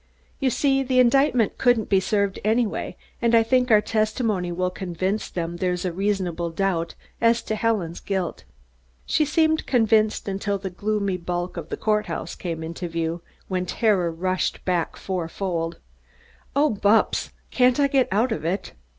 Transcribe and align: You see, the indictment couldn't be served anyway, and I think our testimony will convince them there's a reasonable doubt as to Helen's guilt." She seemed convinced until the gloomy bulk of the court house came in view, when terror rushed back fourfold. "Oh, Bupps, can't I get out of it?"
You 0.39 0.49
see, 0.49 0.81
the 0.81 0.99
indictment 0.99 1.59
couldn't 1.59 1.87
be 1.87 1.99
served 1.99 2.39
anyway, 2.43 2.97
and 3.21 3.35
I 3.35 3.43
think 3.43 3.69
our 3.69 3.81
testimony 3.81 4.51
will 4.51 4.71
convince 4.71 5.29
them 5.29 5.57
there's 5.57 5.85
a 5.85 5.91
reasonable 5.93 6.49
doubt 6.49 6.95
as 7.21 7.43
to 7.43 7.55
Helen's 7.55 7.99
guilt." 7.99 8.43
She 9.05 9.25
seemed 9.25 9.67
convinced 9.67 10.27
until 10.27 10.57
the 10.57 10.71
gloomy 10.71 11.17
bulk 11.17 11.55
of 11.55 11.69
the 11.69 11.77
court 11.77 12.07
house 12.07 12.33
came 12.33 12.63
in 12.63 12.73
view, 12.73 13.21
when 13.47 13.67
terror 13.67 14.09
rushed 14.09 14.65
back 14.65 14.97
fourfold. 14.97 15.77
"Oh, 16.55 16.71
Bupps, 16.73 17.29
can't 17.51 17.79
I 17.79 17.85
get 17.85 18.07
out 18.09 18.31
of 18.31 18.43
it?" 18.43 18.73